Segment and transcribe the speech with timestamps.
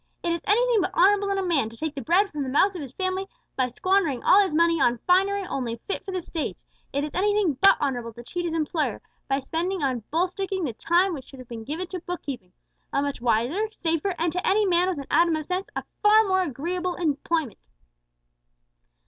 [0.23, 2.73] It is anything but honourable in a man to take the bread from the mouths
[2.75, 6.57] of his family by squandering all his money on finery only fit for the stage;
[6.91, 10.73] it is anything but honourable to cheat his employer by spending on bull sticking the
[10.73, 12.51] time which should have been given to book keeping
[12.91, 16.25] a much wiser, safer, and, to any man with an atom of sense, a far
[16.27, 17.59] more agreeable employment!"